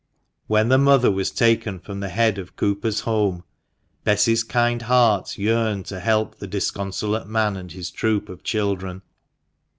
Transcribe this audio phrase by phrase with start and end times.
[0.47, 3.43] When the mother was taken from the head of Cooper's home,
[4.03, 9.03] Bess's kind heart yearned to help the disconsolate man and his troop of children.